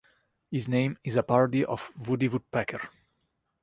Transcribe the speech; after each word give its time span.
His 0.49 0.67
name 0.67 0.97
is 1.03 1.15
a 1.15 1.21
parody 1.21 1.63
of 1.63 1.91
Woody 1.95 2.27
Woodpecker. 2.27 2.89